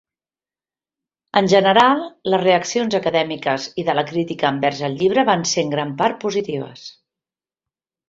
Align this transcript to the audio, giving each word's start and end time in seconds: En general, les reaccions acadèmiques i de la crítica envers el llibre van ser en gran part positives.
En 1.41 1.49
general, 1.51 2.01
les 2.35 2.41
reaccions 2.45 2.97
acadèmiques 3.01 3.69
i 3.83 3.87
de 3.93 3.97
la 4.01 4.07
crítica 4.11 4.53
envers 4.57 4.83
el 4.91 4.99
llibre 5.05 5.29
van 5.33 5.49
ser 5.55 5.69
en 5.69 5.75
gran 5.79 5.97
part 6.05 6.23
positives. 6.29 6.93